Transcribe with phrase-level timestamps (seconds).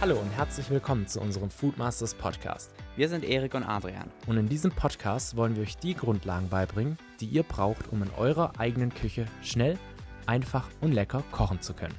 [0.00, 2.70] Hallo und herzlich willkommen zu unserem Foodmasters Podcast.
[2.94, 4.08] Wir sind Erik und Adrian.
[4.28, 8.10] Und in diesem Podcast wollen wir euch die Grundlagen beibringen, die ihr braucht, um in
[8.16, 9.76] eurer eigenen Küche schnell,
[10.24, 11.96] einfach und lecker kochen zu können.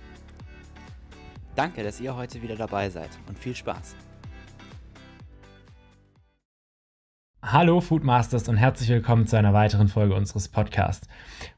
[1.55, 3.97] Danke, dass ihr heute wieder dabei seid und viel Spaß.
[7.43, 11.05] Hallo Foodmasters und herzlich willkommen zu einer weiteren Folge unseres Podcasts.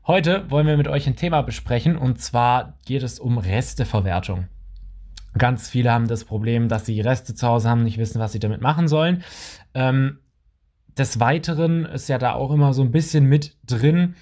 [0.08, 4.48] Heute wollen wir mit euch ein Thema besprechen und zwar geht es um Resteverwertung.
[5.38, 8.40] Ganz viele haben das Problem, dass sie Reste zu Hause haben, nicht wissen, was sie
[8.40, 9.24] damit machen sollen.
[9.74, 10.20] Ähm,
[10.98, 14.16] des Weiteren ist ja da auch immer so ein bisschen mit drin,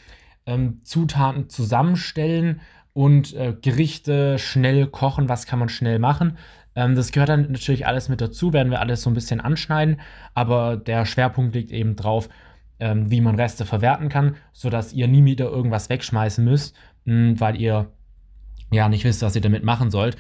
[0.46, 2.62] ähm, Zutaten zusammenstellen
[2.94, 5.30] und äh, Gerichte schnell kochen.
[5.30, 6.38] Was kann man schnell machen?
[6.76, 10.00] Ähm, das gehört dann natürlich alles mit dazu, werden wir alles so ein bisschen anschneiden.
[10.34, 12.30] Aber der Schwerpunkt liegt eben drauf,
[12.80, 17.40] ähm, wie man Reste verwerten kann, sodass ihr nie wieder irgendwas wegschmeißen müsst, mh, hm,
[17.40, 17.92] weil ihr
[18.72, 20.18] ja nicht wisst, was ihr damit machen sollt.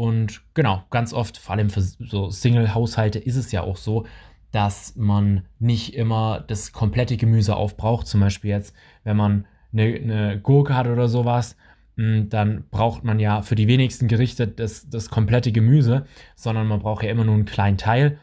[0.00, 4.06] Und genau, ganz oft, vor allem für so Single-Haushalte, ist es ja auch so,
[4.50, 8.06] dass man nicht immer das komplette Gemüse aufbraucht.
[8.06, 11.54] Zum Beispiel jetzt, wenn man eine, eine Gurke hat oder sowas,
[11.98, 16.80] hm, dann braucht man ja für die wenigsten Gerichte das, das komplette Gemüse, sondern man
[16.80, 18.16] braucht ja immer nur einen kleinen Teil.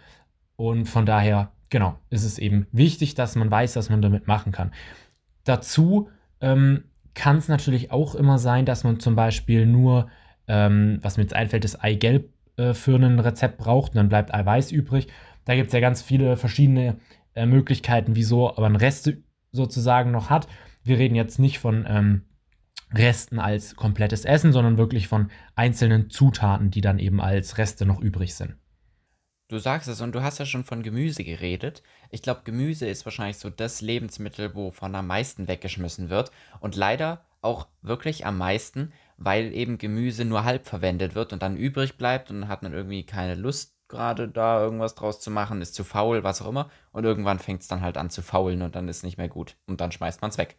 [0.55, 4.51] Und von daher, genau, ist es eben wichtig, dass man weiß, was man damit machen
[4.51, 4.71] kann.
[5.43, 6.09] Dazu
[6.41, 10.07] ähm, kann es natürlich auch immer sein, dass man zum Beispiel nur
[10.47, 14.33] ähm, was mir jetzt einfällt, das Eigelb äh, für ein Rezept braucht und dann bleibt
[14.33, 15.07] Eiweiß übrig.
[15.45, 16.97] Da gibt es ja ganz viele verschiedene
[17.35, 20.47] äh, Möglichkeiten, wieso man Reste sozusagen noch hat.
[20.83, 22.23] Wir reden jetzt nicht von ähm,
[22.93, 27.99] Resten als komplettes Essen, sondern wirklich von einzelnen Zutaten, die dann eben als Reste noch
[27.99, 28.55] übrig sind.
[29.49, 31.81] Du sagst es und du hast ja schon von Gemüse geredet.
[32.09, 37.25] Ich glaube, Gemüse ist wahrscheinlich so das Lebensmittel, wovon am meisten weggeschmissen wird und leider
[37.41, 42.29] auch wirklich am meisten, weil eben Gemüse nur halb verwendet wird und dann übrig bleibt
[42.29, 45.83] und dann hat man irgendwie keine Lust gerade da irgendwas draus zu machen, ist zu
[45.83, 46.69] faul, was auch immer.
[46.91, 49.55] Und irgendwann fängt es dann halt an zu faulen und dann ist nicht mehr gut.
[49.65, 50.57] Und dann schmeißt man es weg.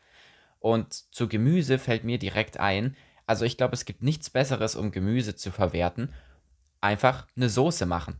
[0.60, 4.90] Und zu Gemüse fällt mir direkt ein, also ich glaube, es gibt nichts Besseres, um
[4.90, 6.14] Gemüse zu verwerten.
[6.80, 8.18] Einfach eine Soße machen.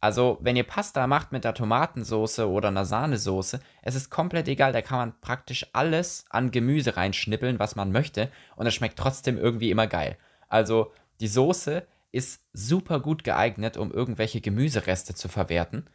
[0.00, 4.72] Also, wenn ihr Pasta macht mit der Tomatensauce oder einer Sahnesoße, es ist komplett egal,
[4.72, 9.36] da kann man praktisch alles an Gemüse reinschnippeln, was man möchte, und es schmeckt trotzdem
[9.36, 10.16] irgendwie immer geil.
[10.48, 15.90] Also, die Soße ist super gut geeignet, um irgendwelche Gemüsereste zu verwerten.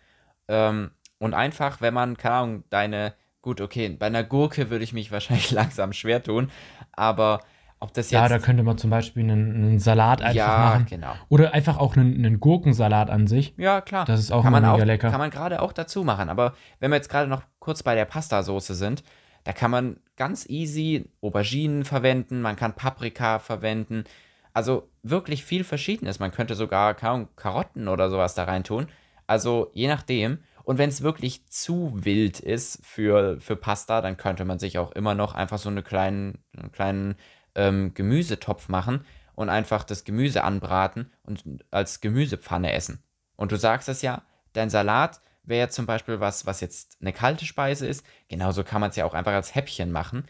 [0.47, 4.94] Ähm, und einfach, wenn man, keine Ahnung, deine, gut, okay, bei einer Gurke würde ich
[4.94, 6.52] mich wahrscheinlich langsam schwer tun,
[6.92, 7.40] aber
[7.83, 8.19] ob das jetzt.
[8.19, 10.85] Ja, da könnte man zum Beispiel einen, einen Salat einfach ja, machen.
[10.89, 11.13] genau.
[11.29, 13.53] Oder einfach auch einen, einen, Gurkensalat an sich.
[13.57, 14.05] Ja, klar.
[14.05, 15.11] Das ist auch kann mega auch, lecker.
[15.11, 16.29] Kann man gerade auch dazu machen.
[16.29, 19.03] Aber wenn wir jetzt gerade noch kurz bei der Pastasoße sind,
[19.44, 24.05] da kann man ganz easy Auberginen verwenden, man kann Paprika verwenden.
[24.53, 26.19] Also wirklich viel Verschiedenes.
[26.19, 28.88] Man könnte sogar Karotten oder sowas da rein tun.
[29.27, 30.39] Also je nachdem.
[30.63, 34.94] Und wenn es wirklich zu wild ist für, für Pasta, dann könnte man sich auch
[34.94, 37.15] immer noch einfach so eine kleinen, einen kleinen
[37.56, 39.06] ähm, Gemüsetopf machen
[39.36, 43.03] und einfach das Gemüse anbraten und als Gemüsepfanne essen.
[43.36, 47.46] Und du sagst es ja, dein Salat wäre zum Beispiel was, was jetzt eine kalte
[47.46, 48.06] Speise ist.
[48.30, 50.25] Genauso kann man es ja auch einfach als Häppchen machen.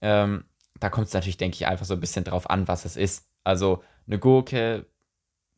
[0.00, 0.44] Ähm,
[0.78, 3.28] da kommt es natürlich, denke ich, einfach so ein bisschen drauf an, was es ist.
[3.44, 4.86] Also eine Gurke,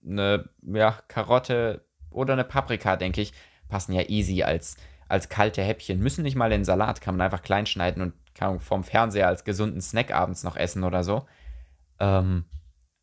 [0.04, 3.32] eine ja, Karotte oder eine Paprika, denke ich,
[3.68, 4.76] passen ja easy als,
[5.12, 6.00] als kalte Häppchen.
[6.00, 9.44] Müssen nicht mal in Salat, kann man einfach klein schneiden und kann vom Fernseher als
[9.44, 11.26] gesunden Snack abends noch essen oder so.
[12.00, 12.46] Ähm,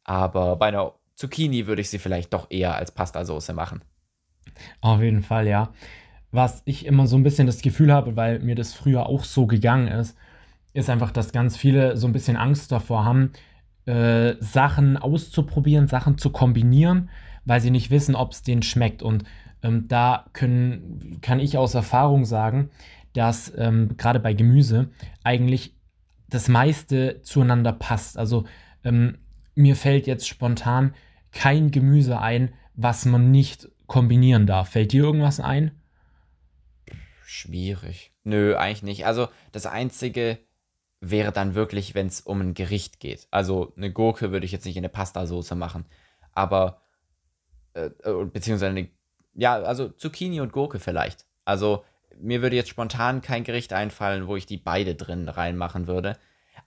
[0.04, 3.84] aber bei einer Zucchini würde ich sie vielleicht doch eher als Pastasauce machen.
[4.82, 5.70] Auf jeden Fall, ja.
[6.32, 9.46] Was ich immer so ein bisschen das Gefühl habe, weil mir das früher auch so
[9.46, 10.18] gegangen ist,
[10.74, 13.34] ist einfach, dass ganz viele so ein bisschen Angst davor haben,
[13.86, 17.12] äh, Sachen auszuprobieren, Sachen zu kombinieren,
[17.46, 19.04] weil sie nicht wissen, ob es denen schmeckt.
[19.04, 19.26] Und
[19.64, 22.70] ähm, da können, kann ich aus Erfahrung sagen,
[23.14, 24.90] dass ähm, gerade bei Gemüse
[25.24, 25.76] eigentlich
[26.30, 28.18] das meiste zueinander passt.
[28.18, 28.46] Also
[28.84, 29.18] ähm,
[29.56, 30.94] mir fällt jetzt spontan
[31.32, 34.70] kein Gemüse ein, was man nicht kombinieren darf.
[34.70, 35.72] Fällt dir irgendwas ein?
[37.26, 38.14] Schwierig.
[38.24, 39.06] Nö, eigentlich nicht.
[39.06, 40.40] Also das Einzige
[41.02, 43.28] wäre dann wirklich, wenn es um ein Gericht geht.
[43.32, 45.86] Also eine Gurke würde ich jetzt nicht in eine Pastasauce machen.
[46.34, 46.82] Aber,
[47.74, 48.90] äh, äh beziehungsweise eine,
[49.34, 51.26] ja, also Zucchini und Gurke vielleicht.
[51.46, 51.84] Also
[52.20, 56.18] mir würde jetzt spontan kein Gericht einfallen, wo ich die beide drin reinmachen würde.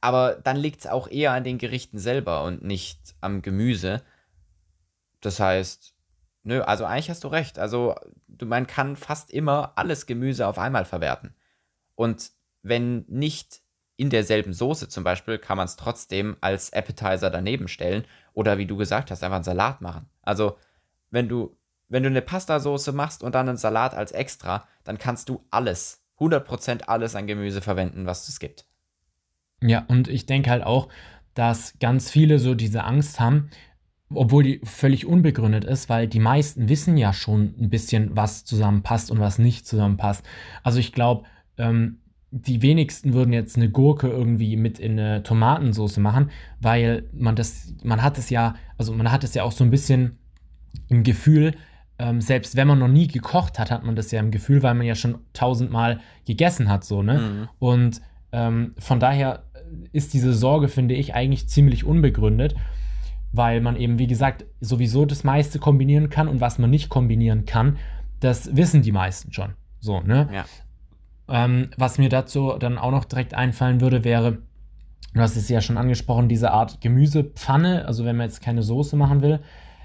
[0.01, 4.03] Aber dann liegt es auch eher an den Gerichten selber und nicht am Gemüse.
[5.21, 5.95] Das heißt,
[6.45, 7.59] nö, also eigentlich hast du recht.
[7.59, 7.95] Also
[8.43, 11.35] man kann fast immer alles Gemüse auf einmal verwerten.
[11.95, 12.33] Und
[12.63, 13.61] wenn nicht
[13.97, 18.67] in derselben Soße zum Beispiel, kann man es trotzdem als Appetizer daneben stellen oder wie
[18.67, 20.09] du gesagt hast, einfach einen Salat machen.
[20.23, 20.57] Also
[21.11, 21.57] wenn du
[21.93, 26.03] wenn du eine Pastasauce machst und dann einen Salat als extra, dann kannst du alles,
[26.19, 28.65] 100% alles an Gemüse verwenden, was es gibt.
[29.61, 30.89] Ja, und ich denke halt auch,
[31.35, 33.51] dass ganz viele so diese Angst haben,
[34.09, 39.11] obwohl die völlig unbegründet ist, weil die meisten wissen ja schon ein bisschen, was zusammenpasst
[39.11, 40.25] und was nicht zusammenpasst.
[40.63, 41.25] Also ich glaube,
[41.59, 41.99] ähm,
[42.31, 47.75] die wenigsten würden jetzt eine Gurke irgendwie mit in eine Tomatensauce machen, weil man das,
[47.85, 50.19] man hat es ja, also man hat es ja auch so ein bisschen
[50.89, 51.55] im Gefühl,
[52.03, 54.75] ähm, selbst wenn man noch nie gekocht hat, hat man das ja im Gefühl, weil
[54.75, 57.19] man ja schon tausendmal gegessen hat, so, ne?
[57.19, 57.49] Mhm.
[57.59, 58.03] Und
[58.33, 59.45] ähm, von daher
[59.93, 62.55] ist diese Sorge, finde ich, eigentlich ziemlich unbegründet
[63.33, 67.47] weil man eben, wie gesagt, sowieso das meiste kombinieren kann und was man nicht kombinieren
[67.47, 67.79] kann,
[68.21, 69.55] das wissen die meisten schon.
[69.81, 70.29] So, ne?
[70.33, 70.45] Ja.
[71.29, 74.39] Ähm, was mir dazu dann auch noch direkt einfallen würde, wäre,
[75.15, 78.97] du hast es ja schon angesprochen, diese Art Gemüsepfanne, also wenn man jetzt keine Soße
[78.97, 79.41] machen will,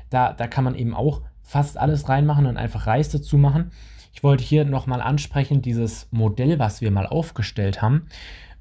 [0.10, 3.72] da, da kann man eben auch fast alles reinmachen und einfach Reis dazu machen.
[4.12, 8.08] Ich wollte hier nochmal ansprechen, dieses Modell, was wir mal aufgestellt haben,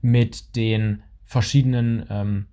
[0.00, 2.46] mit den verschiedenen ähm,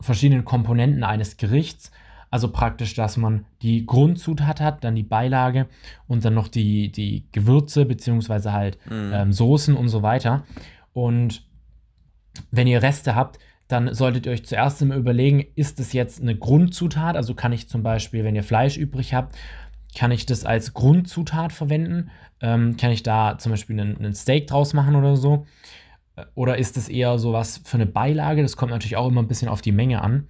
[0.00, 1.90] verschiedenen Komponenten eines Gerichts.
[2.30, 5.66] Also praktisch, dass man die Grundzutat hat, dann die Beilage
[6.06, 9.10] und dann noch die, die Gewürze beziehungsweise halt mhm.
[9.12, 10.44] ähm, Soßen und so weiter.
[10.92, 11.46] Und
[12.50, 13.38] wenn ihr Reste habt,
[13.68, 17.16] dann solltet ihr euch zuerst immer überlegen, ist es jetzt eine Grundzutat?
[17.16, 19.36] Also kann ich zum Beispiel, wenn ihr Fleisch übrig habt,
[19.96, 22.10] kann ich das als Grundzutat verwenden?
[22.40, 25.46] Ähm, kann ich da zum Beispiel einen, einen Steak draus machen oder so?
[26.34, 28.42] Oder ist es eher sowas für eine Beilage?
[28.42, 30.28] Das kommt natürlich auch immer ein bisschen auf die Menge an.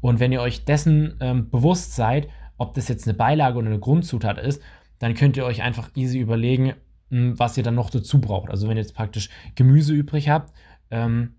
[0.00, 3.78] Und wenn ihr euch dessen ähm, bewusst seid, ob das jetzt eine Beilage oder eine
[3.78, 4.62] Grundzutat ist,
[4.98, 6.74] dann könnt ihr euch einfach easy überlegen,
[7.10, 8.50] hm, was ihr dann noch dazu braucht.
[8.50, 10.52] Also wenn ihr jetzt praktisch Gemüse übrig habt,
[10.90, 11.34] ähm,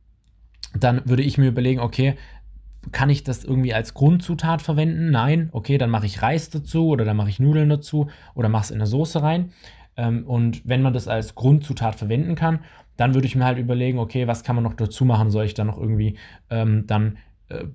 [0.78, 2.16] dann würde ich mir überlegen, okay,
[2.92, 5.12] kann ich das irgendwie als Grundzutat verwenden?
[5.12, 8.64] Nein, okay, dann mache ich Reis dazu oder dann mache ich Nudeln dazu oder mache
[8.64, 9.52] es in eine Soße rein.
[9.98, 12.60] Ähm, und wenn man das als Grundzutat verwenden kann,
[12.96, 15.30] dann würde ich mir halt überlegen, okay, was kann man noch dazu machen?
[15.30, 16.18] Soll ich da noch irgendwie
[16.50, 17.18] ähm, dann
[17.50, 17.66] äh,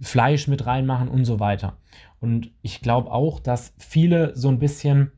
[0.00, 1.76] Fleisch mit reinmachen und so weiter?
[2.20, 5.12] Und ich glaube auch, dass viele so ein bisschen,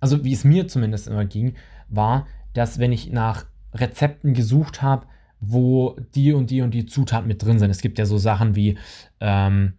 [0.00, 1.54] also wie es mir zumindest immer ging,
[1.88, 5.06] war, dass wenn ich nach Rezepten gesucht habe,
[5.40, 7.70] wo die und die und die Zutaten mit drin sind.
[7.70, 8.78] Es gibt ja so Sachen wie,
[9.20, 9.74] ähm,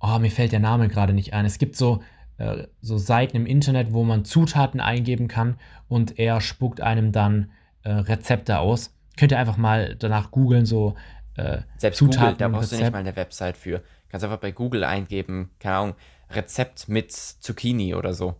[0.00, 1.44] oh, mir fällt der Name gerade nicht ein.
[1.44, 2.02] Es gibt so,
[2.38, 5.56] äh, so Seiten im Internet, wo man Zutaten eingeben kann
[5.88, 7.50] und er spuckt einem dann
[7.82, 8.94] äh, Rezepte aus.
[9.16, 10.94] Könnt ihr einfach mal danach googeln, so
[11.36, 12.80] äh, Selbst Zutaten Google, da brauchst Rezept.
[12.80, 13.82] du nicht mal eine Website für.
[14.08, 15.94] Kannst einfach bei Google eingeben, keine Ahnung,
[16.30, 18.36] Rezept mit Zucchini oder so.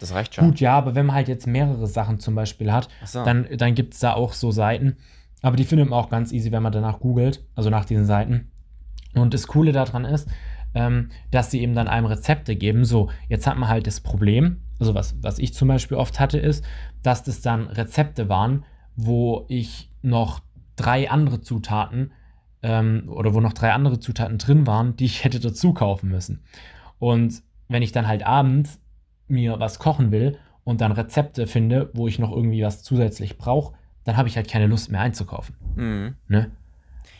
[0.00, 0.46] Das reicht schon.
[0.46, 3.24] Gut, ja, aber wenn man halt jetzt mehrere Sachen zum Beispiel hat, so.
[3.24, 4.96] dann, dann gibt es da auch so Seiten.
[5.44, 8.50] Aber die findet man auch ganz easy, wenn man danach googelt, also nach diesen Seiten.
[9.14, 10.26] Und das Coole daran ist,
[10.72, 12.86] ähm, dass sie eben dann einem Rezepte geben.
[12.86, 16.38] So, jetzt hat man halt das Problem, also was, was ich zum Beispiel oft hatte,
[16.38, 16.64] ist,
[17.02, 18.64] dass das dann Rezepte waren,
[18.96, 20.40] wo ich noch
[20.76, 22.12] drei andere Zutaten
[22.62, 26.42] ähm, oder wo noch drei andere Zutaten drin waren, die ich hätte dazu kaufen müssen.
[26.98, 28.80] Und wenn ich dann halt abends
[29.28, 33.74] mir was kochen will und dann Rezepte finde, wo ich noch irgendwie was zusätzlich brauche,
[34.04, 35.56] dann habe ich halt keine Lust mehr einzukaufen.
[35.76, 36.16] Mhm.
[36.28, 36.50] Ne?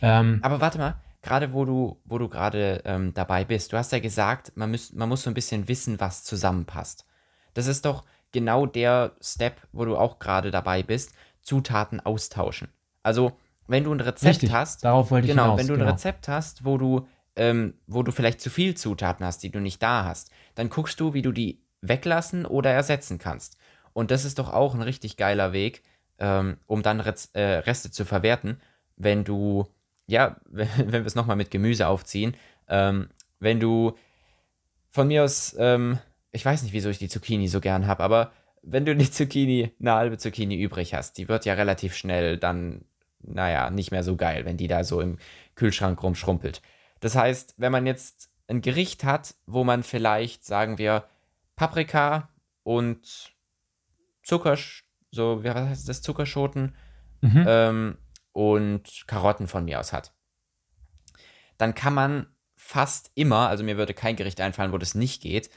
[0.01, 3.91] Ähm, Aber warte mal, gerade wo du, wo du gerade ähm, dabei bist, du hast
[3.91, 7.05] ja gesagt, man, müß, man muss so ein bisschen wissen, was zusammenpasst.
[7.53, 11.13] Das ist doch genau der Step, wo du auch gerade dabei bist.
[11.41, 12.69] Zutaten austauschen.
[13.03, 13.33] Also,
[13.67, 15.91] wenn du ein Rezept Richtig, hast, darauf wollte ich genau, hinaus, wenn du ein genau.
[15.91, 19.81] Rezept hast, wo du, ähm, wo du vielleicht zu viel Zutaten hast, die du nicht
[19.81, 23.57] da hast, dann guckst du, wie du die weglassen oder ersetzen kannst.
[23.93, 25.83] Und das ist doch auch ein richtig geiler Weg,
[26.19, 28.61] ähm, um dann Rez äh, Reste zu verwerten,
[28.97, 29.67] wenn du,
[30.07, 32.35] ja, wenn, wir es nochmal mit Gemüse aufziehen,
[32.67, 33.95] ähm, wenn du
[34.89, 35.99] von mir aus, ähm,
[36.31, 38.31] ich weiß nicht, wieso ich die Zucchini so gern habe, aber
[38.61, 42.85] wenn du die Zucchini, eine halbe Zucchini übrig hast, die wird ja relativ schnell dann,
[43.19, 45.17] naja, nicht mehr so geil, wenn die da so im
[45.55, 46.61] Kühlschrank rumschrumpelt.
[46.99, 51.05] Das heißt, wenn man jetzt ein Gericht hat, wo man vielleicht, sagen wir,
[51.55, 52.29] Paprika
[52.63, 53.33] und
[54.23, 54.57] Zucker,
[55.15, 56.75] so, wie heißt das, Zuckerschoten
[57.21, 57.45] mhm.
[57.47, 57.97] ähm,
[58.33, 60.13] und Karotten von mir aus hat,
[61.57, 65.49] dann kann man fast immer, also mir würde kein Gericht einfallen, wo das nicht geht,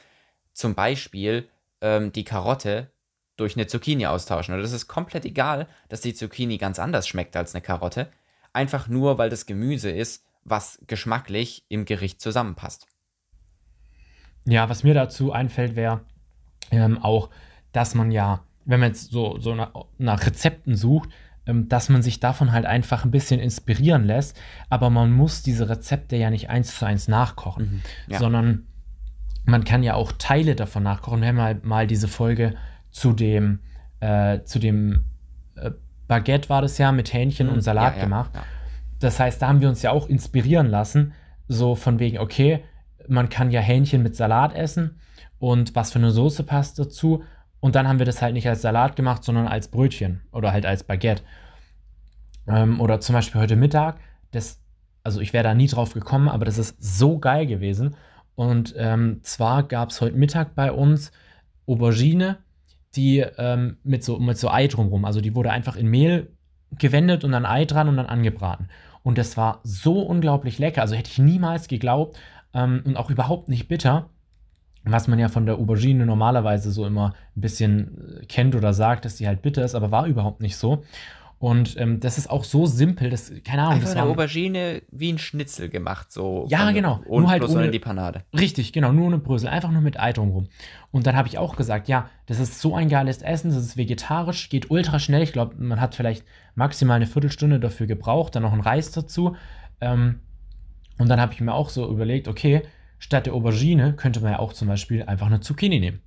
[0.53, 1.49] zum Beispiel
[1.81, 2.91] ähm, die Karotte
[3.37, 4.55] durch eine Zucchini austauschen.
[4.55, 8.11] Und das ist komplett egal, dass die Zucchini ganz anders schmeckt als eine Karotte.
[8.53, 12.87] Einfach nur, weil das Gemüse ist, was geschmacklich im Gericht zusammenpasst.
[14.45, 16.01] Ja, was mir dazu einfällt, wäre
[16.71, 17.31] ähm, auch,
[17.73, 21.09] dass man ja, wenn man jetzt so, so nach, nach Rezepten sucht,
[21.47, 24.39] ähm, dass man sich davon halt einfach ein bisschen inspirieren lässt.
[24.69, 28.19] Aber man muss diese Rezepte ja nicht eins zu eins nachkochen, mhm, ja.
[28.19, 28.67] sondern
[29.47, 31.23] man kann ja auch Teile davon nachkochen.
[31.23, 32.55] Wir haben mal, mal diese Folge
[32.91, 33.61] zu dem,
[34.01, 35.05] äh, zu dem
[35.57, 35.71] äh,
[36.07, 38.33] Baguette war das ja mit Hähnchen Mm, und Salat ja, ja, gemacht.
[39.01, 41.15] Das heißt, da haben wir uns ja auch inspirieren lassen,
[41.47, 42.63] so von wegen, okay,
[43.09, 45.01] man kann ja Hähnchen mit Salat essen
[45.39, 47.23] und was für eine Soße passt dazu.
[47.61, 50.65] Und dann haben wir das halt nicht als Salat gemacht, sondern als Brötchen oder halt
[50.67, 51.23] als Baguette.
[52.47, 53.99] Ähm, oder zum Beispiel heute Mittag,
[54.31, 54.61] das,
[55.03, 57.97] also ich wäre da nie drauf gekommen, aber das ist so geil gewesen.
[58.35, 61.11] Und ähm, zwar gab es heute Mittag bei uns
[61.67, 62.39] Aubergine,
[62.95, 66.33] die ähm, mit, so, mit so Ei drumrum, also die wurde einfach in Mehl
[66.79, 68.69] gewendet und dann Ei dran und dann angebraten.
[69.03, 72.19] Und das war so unglaublich lecker, also hätte ich niemals geglaubt
[72.55, 74.09] ähm, und auch überhaupt nicht bitter,
[74.93, 79.05] was man ja von der Aubergine normalerweise so immer ein bisschen äh, kennt oder sagt,
[79.05, 80.85] dass die halt bitter ist, aber war überhaupt nicht so.
[81.41, 85.13] Und ähm, das ist auch so simpel, das, keine Ahnung, Einfach das eine Aubergine wie
[85.13, 86.47] ein Schnitzel gemacht, so.
[86.51, 87.01] Ja, von- genau.
[87.07, 88.25] Und Nur halt bloß ohne- ohne die Panade.
[88.37, 90.49] Richtig, genau, nur eine Brösel, einfach nur mit Ei drumrum.
[90.91, 93.77] Und dann habe ich auch gesagt, ja, das ist so ein geiles Essen, das ist
[93.77, 95.23] vegetarisch, geht ultra schnell.
[95.23, 96.25] Ich glaube, man hat vielleicht
[96.57, 99.37] maximal eine Viertelstunde dafür gebraucht, dann noch ein Reis dazu.
[99.81, 100.19] Ähm,
[100.99, 102.63] und dann habe ich mir auch so überlegt, okay,
[102.99, 106.01] statt der Aubergine könnte man ja auch zum Beispiel einfach eine Zucchini nehmen.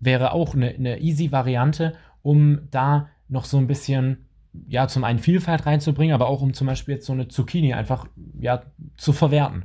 [0.00, 4.26] Wäre auch eine, eine easy Variante, um da noch so ein bisschen,
[4.68, 8.06] ja, zum einen Vielfalt reinzubringen, aber auch um zum Beispiel jetzt so eine Zucchini einfach,
[8.38, 8.62] ja,
[8.96, 9.64] zu verwerten.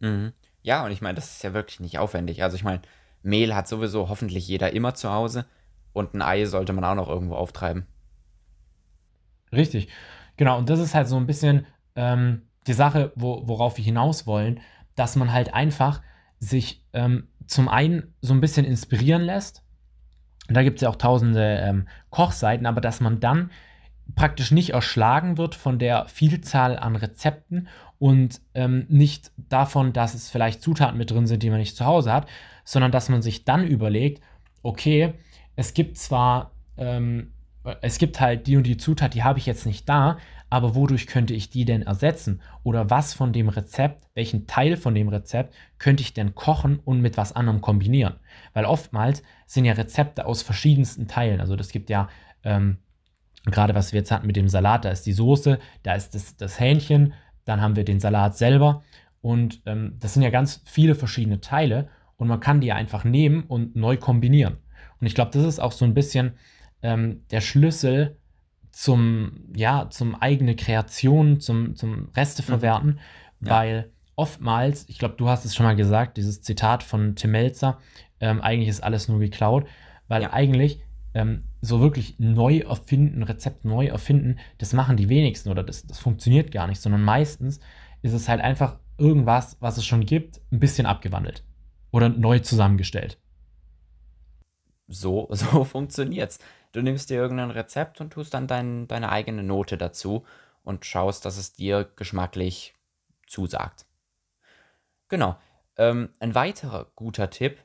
[0.00, 0.32] Mhm.
[0.62, 2.42] Ja, und ich meine, das ist ja wirklich nicht aufwendig.
[2.42, 2.80] Also ich meine,
[3.22, 5.46] Mehl hat sowieso hoffentlich jeder immer zu Hause
[5.92, 7.86] und ein Ei sollte man auch noch irgendwo auftreiben.
[9.52, 9.88] Richtig.
[10.36, 14.26] Genau, und das ist halt so ein bisschen ähm, die Sache, wo, worauf wir hinaus
[14.26, 14.60] wollen,
[14.94, 16.02] dass man halt einfach
[16.38, 19.62] sich ähm, zum einen so ein bisschen inspirieren lässt.
[20.48, 23.50] Und da gibt es ja auch tausende ähm, Kochseiten, aber dass man dann
[24.14, 30.30] praktisch nicht erschlagen wird von der Vielzahl an Rezepten und ähm, nicht davon, dass es
[30.30, 32.28] vielleicht Zutaten mit drin sind, die man nicht zu Hause hat,
[32.64, 34.22] sondern dass man sich dann überlegt,
[34.62, 35.14] okay,
[35.56, 37.32] es gibt zwar, ähm,
[37.80, 40.18] es gibt halt die und die Zutat, die habe ich jetzt nicht da,
[40.54, 42.40] aber wodurch könnte ich die denn ersetzen?
[42.62, 47.00] Oder was von dem Rezept, welchen Teil von dem Rezept könnte ich denn kochen und
[47.00, 48.14] mit was anderem kombinieren?
[48.52, 51.40] Weil oftmals sind ja Rezepte aus verschiedensten Teilen.
[51.40, 52.08] Also das gibt ja
[52.44, 52.78] ähm,
[53.46, 56.36] gerade was wir jetzt hatten mit dem Salat, da ist die Soße, da ist das,
[56.36, 58.84] das Hähnchen, dann haben wir den Salat selber
[59.20, 63.02] und ähm, das sind ja ganz viele verschiedene Teile und man kann die ja einfach
[63.02, 64.58] nehmen und neu kombinieren.
[65.00, 66.34] Und ich glaube, das ist auch so ein bisschen
[66.82, 68.16] ähm, der Schlüssel
[68.74, 72.98] zum, ja, zum eigene Kreation, zum, zum Resteverwerten,
[73.40, 73.50] Ja.
[73.50, 77.78] weil oftmals, ich glaube, du hast es schon mal gesagt, dieses Zitat von Tim Melzer,
[78.20, 79.66] ähm, eigentlich ist alles nur geklaut,
[80.08, 80.32] weil Ja.
[80.32, 80.80] eigentlich
[81.16, 86.00] ähm, so wirklich neu erfinden, Rezept neu erfinden, das machen die wenigsten oder das, das
[86.00, 87.60] funktioniert gar nicht, sondern meistens
[88.02, 91.44] ist es halt einfach irgendwas, was es schon gibt, ein bisschen abgewandelt
[91.92, 93.18] oder neu zusammengestellt.
[94.88, 96.40] So, so funktioniert's.
[96.74, 100.24] Du nimmst dir irgendein Rezept und tust dann dein, deine eigene Note dazu
[100.64, 102.74] und schaust, dass es dir geschmacklich
[103.28, 103.86] zusagt.
[105.08, 105.36] Genau.
[105.76, 107.60] Ähm, ein weiterer guter Tipp.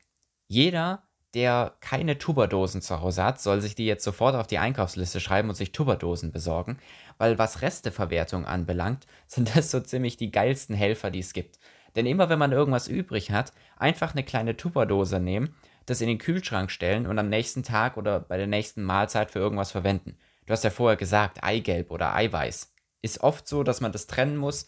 [0.48, 1.02] Jeder,
[1.34, 5.50] der keine Tupperdosen zu Hause hat, soll sich die jetzt sofort auf die Einkaufsliste schreiben
[5.50, 6.78] und sich Tupperdosen besorgen,
[7.18, 11.58] weil was Resteverwertung anbelangt, sind das so ziemlich die geilsten Helfer, die es gibt.
[11.96, 15.56] Denn immer wenn man irgendwas übrig hat, einfach eine kleine Tupperdose nehmen,
[15.90, 19.40] das in den Kühlschrank stellen und am nächsten Tag oder bei der nächsten Mahlzeit für
[19.40, 20.18] irgendwas verwenden.
[20.46, 22.74] Du hast ja vorher gesagt, Eigelb oder Eiweiß.
[23.02, 24.66] Ist oft so, dass man das trennen muss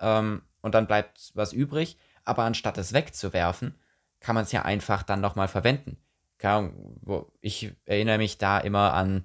[0.00, 3.74] ähm, und dann bleibt was übrig, aber anstatt es wegzuwerfen,
[4.20, 5.96] kann man es ja einfach dann nochmal verwenden.
[7.40, 9.24] Ich erinnere mich da immer an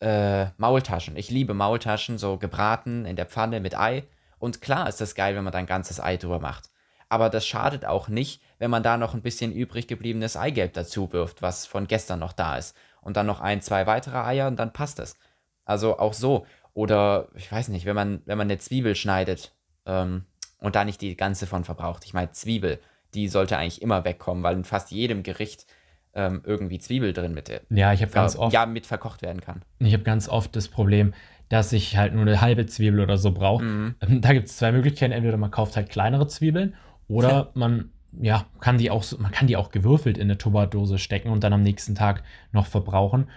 [0.00, 1.16] äh, Maultaschen.
[1.16, 4.04] Ich liebe Maultaschen, so gebraten in der Pfanne mit Ei.
[4.38, 6.70] Und klar ist das geil, wenn man da ein ganzes Ei drüber macht.
[7.08, 11.12] Aber das schadet auch nicht, wenn man da noch ein bisschen übrig gebliebenes Eigelb dazu
[11.12, 12.76] wirft, was von gestern noch da ist.
[13.00, 15.16] Und dann noch ein, zwei weitere Eier und dann passt es.
[15.64, 16.46] Also auch so.
[16.74, 19.52] Oder ich weiß nicht, wenn man, wenn man eine Zwiebel schneidet
[19.86, 20.24] ähm,
[20.58, 22.04] und da nicht die ganze von verbraucht.
[22.04, 22.80] Ich meine, Zwiebel,
[23.14, 25.66] die sollte eigentlich immer wegkommen, weil in fast jedem Gericht
[26.14, 29.22] ähm, irgendwie Zwiebel drin mit, äh, Ja, ich habe ganz ver- oft ja, mit verkocht
[29.22, 29.62] werden kann.
[29.78, 31.14] Ich habe ganz oft das Problem,
[31.48, 33.62] dass ich halt nur eine halbe Zwiebel oder so brauche.
[33.64, 33.94] Mhm.
[34.00, 35.12] Ähm, Da gibt es zwei Möglichkeiten.
[35.12, 36.74] Entweder man kauft halt kleinere Zwiebeln
[37.08, 41.30] oder man ja, kann die auch, man kann die auch gewürfelt in eine Tupperdose stecken
[41.30, 42.22] und dann am nächsten Tag
[42.52, 43.28] noch verbrauchen.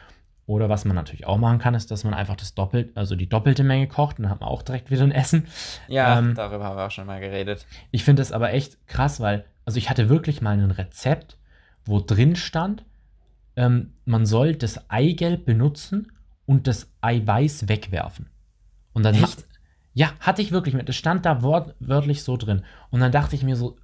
[0.46, 3.30] Oder was man natürlich auch machen kann, ist, dass man einfach das doppelt, also die
[3.30, 5.46] doppelte Menge kocht und dann hat man auch direkt wieder ein Essen.
[5.88, 7.68] Ja, Ähm, darüber haben wir auch schon mal geredet.
[7.92, 11.38] Ich finde das aber echt krass, weil, also ich hatte wirklich mal ein Rezept,
[11.86, 12.84] wo drin stand,
[13.56, 16.12] ähm, man soll das Eigelb benutzen
[16.48, 18.28] und das Eiweiß wegwerfen.
[18.94, 19.46] Und dann Echt?
[20.00, 20.88] Ja, hatte ich wirklich mit.
[20.88, 22.64] Das stand da wortwörtlich so drin.
[22.90, 23.76] Und dann dachte ich mir so,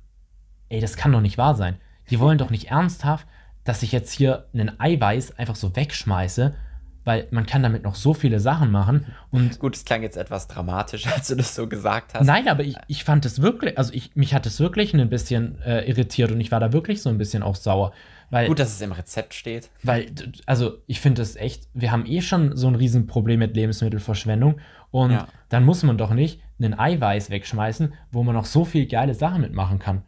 [0.69, 1.75] ey, das kann doch nicht wahr sein.
[2.09, 3.27] die wollen doch nicht ernsthaft,
[3.65, 6.55] dass ich jetzt hier einen Eiweiß einfach so wegschmeiße,
[7.03, 9.07] weil man kann damit noch so viele Sachen machen.
[9.29, 12.25] Und Gut, es klang jetzt etwas dramatisch, als du das so gesagt hast.
[12.25, 15.61] Nein, aber ich, ich fand es wirklich, also ich, mich hat es wirklich ein bisschen
[15.63, 17.91] äh, irritiert und ich war da wirklich so ein bisschen auch sauer.
[18.29, 19.69] Weil, Gut, dass es im Rezept steht.
[19.83, 20.07] weil,
[20.45, 24.55] also ich finde es echt, wir haben eh schon so ein Riesenproblem mit Lebensmittelverschwendung
[24.95, 25.27] und Ja.
[25.49, 29.41] dann muss man doch nicht einen Eiweiß wegschmeißen, wo man noch so viel geile Sachen
[29.41, 30.03] mitmachen kann.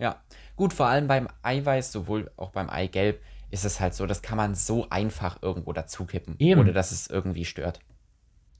[0.00, 0.16] Ja.
[0.56, 3.20] Gut, vor allem beim Eiweiß, sowohl auch beim Eigelb,
[3.52, 6.34] ist es halt so, das kann man so einfach irgendwo dazukippen.
[6.40, 6.60] Eben.
[6.60, 7.78] Ohne dass es irgendwie stört.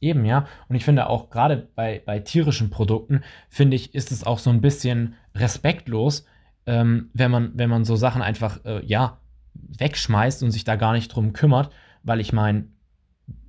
[0.00, 0.46] Eben, ja.
[0.68, 4.50] Und ich finde auch gerade bei, bei tierischen Produkten, finde ich, ist es auch so
[4.50, 6.26] ein bisschen respektlos,
[6.66, 9.18] ähm, wenn, man, wenn man so Sachen einfach, äh, ja,
[9.54, 11.72] wegschmeißt und sich da gar nicht drum kümmert,
[12.04, 12.66] weil ich meine,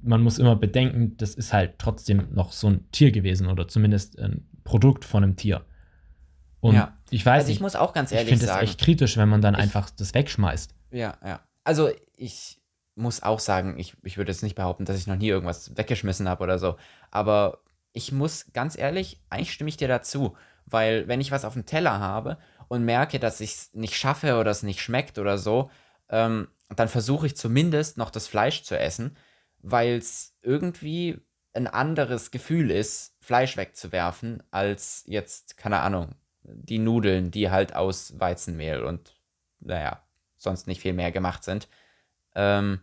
[0.08, 4.18] man muss immer bedenken, das ist halt trotzdem noch so ein Tier gewesen oder zumindest
[4.20, 5.66] ein Produkt von einem Tier.
[6.60, 6.98] Und Ja.
[7.10, 8.64] ich weiß Also ich nicht, muss auch ganz ich ehrlich finde es sagen.
[8.64, 10.74] echt kritisch, wenn man dann Ich- einfach das wegschmeißt.
[10.92, 11.42] Ja, ja.
[11.64, 12.62] Also ich
[12.96, 16.28] muss auch sagen, ich, ich würde jetzt nicht behaupten, dass ich noch nie irgendwas weggeschmissen
[16.28, 16.78] habe oder so.
[17.12, 17.60] Aber
[17.94, 20.36] ich muss ganz ehrlich, eigentlich stimme ich dir dazu.
[20.66, 22.38] Weil wenn ich was auf dem Teller habe
[22.68, 25.70] und merke, dass ich es nicht schaffe oder es nicht schmeckt oder so,
[26.10, 29.16] ähm, dann versuche ich zumindest noch das Fleisch zu essen,
[29.72, 31.20] weil es irgendwie
[31.54, 38.20] ein anderes Gefühl ist, Fleisch wegzuwerfen, als jetzt, keine Ahnung, die Nudeln, die halt aus
[38.20, 39.20] Weizenmehl und,
[39.60, 40.02] naja,
[40.38, 41.68] sonst nicht viel mehr gemacht sind.
[42.36, 42.82] Ähm,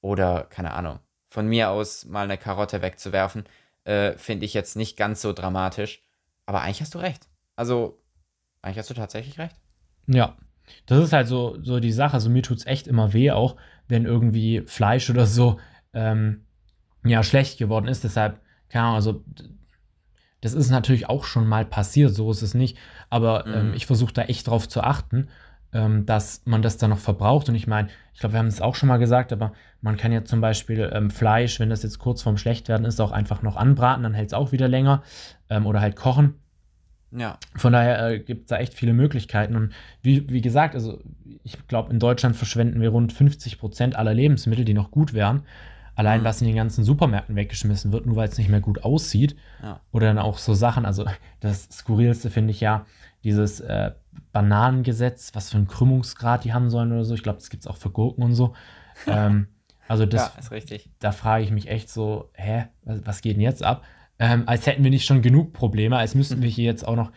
[0.00, 3.44] oder, keine Ahnung, von mir aus mal eine Karotte wegzuwerfen,
[3.84, 6.02] äh, finde ich jetzt nicht ganz so dramatisch.
[6.46, 7.26] Aber eigentlich hast du recht.
[7.56, 8.00] Also,
[8.62, 9.56] eigentlich hast du tatsächlich recht.
[10.06, 10.36] Ja,
[10.86, 12.14] das ist halt so, so die Sache.
[12.14, 13.56] Also mir tut es echt immer weh, auch
[13.88, 15.58] wenn irgendwie Fleisch oder so
[15.94, 16.42] ähm,
[17.04, 18.04] ja, schlecht geworden ist.
[18.04, 19.24] Deshalb, keine Ahnung, also
[20.40, 22.76] das ist natürlich auch schon mal passiert, so ist es nicht.
[23.10, 23.74] Aber ähm, Mhm.
[23.74, 25.28] ich versuche da echt drauf zu achten,
[25.72, 27.48] ähm, dass man das dann noch verbraucht.
[27.48, 30.12] Und ich meine, ich glaube, wir haben es auch schon mal gesagt, aber man kann
[30.12, 33.56] ja zum Beispiel ähm, Fleisch, wenn das jetzt kurz vorm Schlechtwerden ist, auch einfach noch
[33.56, 35.02] anbraten, dann hält es auch wieder länger.
[35.48, 36.34] Ähm, oder halt kochen.
[37.16, 39.54] Ja, Von daher äh, gibt es da echt viele Möglichkeiten.
[39.56, 41.00] Und wie, wie gesagt, also
[41.44, 45.44] ich glaube, in Deutschland verschwenden wir rund 50 Prozent aller Lebensmittel, die noch gut wären.
[45.96, 46.24] Allein Mhm.
[46.24, 49.36] was in den ganzen Supermärkten weggeschmissen wird, nur weil es nicht mehr gut aussieht.
[49.62, 49.80] ja.
[49.92, 51.04] Oder dann auch so Sachen, also
[51.40, 52.84] das Skurrilste finde ich ja,
[53.22, 53.92] dieses äh,
[54.32, 57.14] Bananengesetz, was für einen Krümmungsgrad die haben sollen oder so.
[57.14, 58.54] Ich glaube, das gibt es auch für Gurken und so.
[59.06, 59.48] ähm,
[59.88, 60.90] also das, ja, ist richtig.
[60.98, 63.82] da frage ich mich echt so, hä, was, was geht denn jetzt ab?
[64.18, 67.12] Ähm, als hätten wir nicht schon genug Probleme, als müssten wir hier jetzt auch noch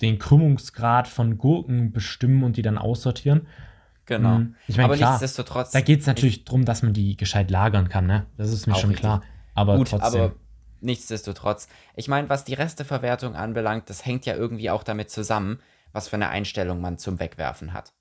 [0.00, 3.46] den Krümmungsgrad von Gurken bestimmen und die dann aussortieren.
[4.16, 4.38] Genau.
[4.38, 4.56] Mhm.
[4.66, 5.70] Ich meine, Aber klar, nichtsdestotrotz.
[5.70, 8.26] da geht es natürlich darum, dass man die gescheit lagern kann, ne?
[8.36, 9.00] Das ist mir schon richtig.
[9.00, 9.22] klar.
[9.54, 10.20] Aber Gut, trotzdem.
[10.20, 10.34] aber
[10.80, 11.68] nichtsdestotrotz.
[11.96, 15.60] Ich meine, was die Resteverwertung anbelangt, das hängt ja irgendwie auch damit zusammen,
[15.92, 17.92] was für eine Einstellung man zum Wegwerfen hat.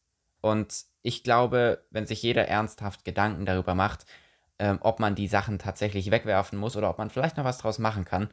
[0.42, 4.06] Und ich glaube, wenn sich jeder ernsthaft Gedanken darüber macht,
[4.60, 7.80] ähm, ob man die Sachen tatsächlich wegwerfen muss oder ob man vielleicht noch was draus
[7.80, 8.30] machen kann,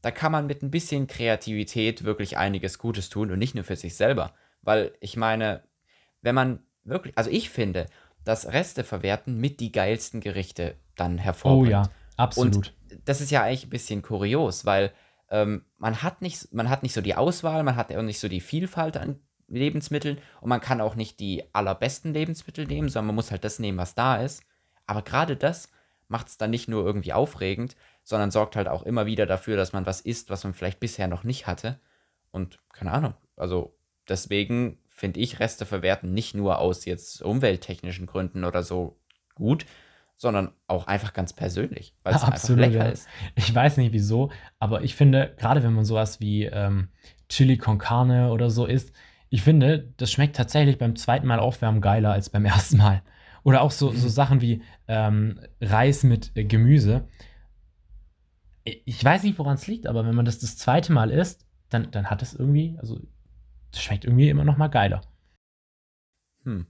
[0.00, 3.76] da kann man mit ein bisschen Kreativität wirklich einiges Gutes tun und nicht nur für
[3.76, 4.34] sich selber.
[4.62, 5.62] Weil ich meine,
[6.22, 7.86] wenn man wirklich, also ich finde,
[8.24, 11.70] dass Resteverwerten mit die geilsten Gerichte dann oh hervorbringt.
[11.70, 11.82] ja,
[12.16, 12.74] absolut.
[13.04, 14.92] das ist ja eigentlich ein bisschen kurios, weil
[15.30, 18.28] ähm, man, hat nicht, man hat nicht so die Auswahl, man hat auch nicht so
[18.28, 19.18] die Vielfalt an
[19.48, 23.58] Lebensmitteln und man kann auch nicht die allerbesten Lebensmittel nehmen, sondern man muss halt das
[23.58, 24.42] nehmen, was da ist.
[24.86, 25.70] Aber gerade das
[26.08, 29.72] macht es dann nicht nur irgendwie aufregend, sondern sorgt halt auch immer wieder dafür, dass
[29.72, 31.80] man was isst, was man vielleicht bisher noch nicht hatte.
[32.30, 33.76] Und keine Ahnung, also
[34.08, 39.00] deswegen finde ich Reste verwerten nicht nur aus jetzt umwelttechnischen Gründen oder so
[39.34, 39.66] gut,
[40.16, 42.84] sondern auch einfach ganz persönlich, weil es einfach lecker ja.
[42.84, 43.08] ist.
[43.34, 46.88] Ich weiß nicht wieso, aber ich finde, gerade wenn man sowas wie ähm,
[47.28, 48.92] Chili con Carne oder so isst,
[49.30, 53.02] ich finde, das schmeckt tatsächlich beim zweiten Mal aufwärmen geiler als beim ersten Mal.
[53.42, 57.08] Oder auch so, so Sachen wie ähm, Reis mit äh, Gemüse.
[58.62, 61.44] Ich ich weiß nicht, woran es liegt, aber wenn man das das zweite Mal isst,
[61.70, 63.00] dann, dann hat es irgendwie, also
[63.72, 65.02] das schmeckt irgendwie immer noch mal geiler.
[66.44, 66.66] Hm.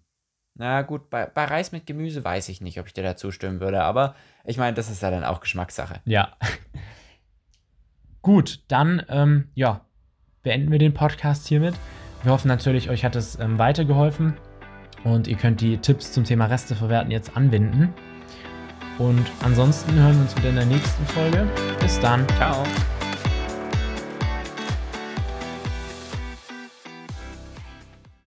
[0.55, 3.61] Na gut, bei, bei Reis mit Gemüse weiß ich nicht, ob ich dir da zustimmen
[3.61, 6.01] würde, aber ich meine, das ist ja dann auch Geschmackssache.
[6.05, 6.37] Ja.
[8.23, 9.81] Gut, dann ähm, ja,
[10.43, 11.75] beenden wir den Podcast hiermit.
[12.23, 14.37] Wir hoffen natürlich, euch hat es ähm, weitergeholfen
[15.05, 17.93] und ihr könnt die Tipps zum Thema Reste verwerten jetzt anwenden.
[18.99, 21.49] Und ansonsten hören wir uns wieder in der nächsten Folge.
[21.81, 22.29] Bis dann.
[22.37, 22.63] Ciao.